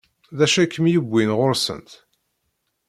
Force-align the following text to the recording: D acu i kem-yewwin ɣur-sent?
D 0.37 0.39
acu 0.45 0.59
i 0.63 0.67
kem-yewwin 0.73 1.31
ɣur-sent? 1.37 1.89